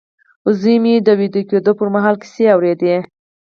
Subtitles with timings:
[0.59, 2.95] زوی مې د ويده کېدو پر مهال کيسې اورېدې.